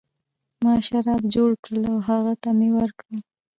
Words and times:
ما 0.63 0.73
شراب 0.87 1.21
جوړ 1.33 1.51
کړل 1.63 1.83
او 1.91 1.97
هغه 2.09 2.33
ته 2.41 2.49
مې 2.57 2.69
ورکړل. 2.77 3.19